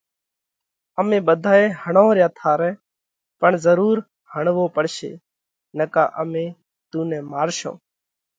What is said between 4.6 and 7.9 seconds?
پڙشي نڪا امي تُون نئہ مارشون۔